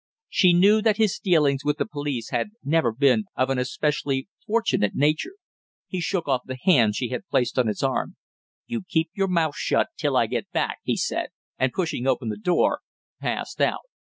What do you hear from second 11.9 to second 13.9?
open the door, passed out.